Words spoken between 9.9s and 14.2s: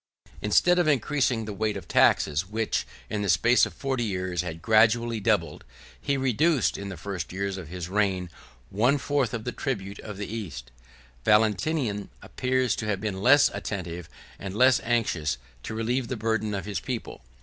of the East. 63 Valentinian appears to have been less attentive